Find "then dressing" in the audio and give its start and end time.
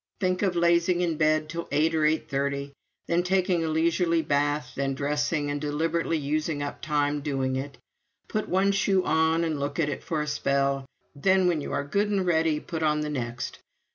4.73-5.51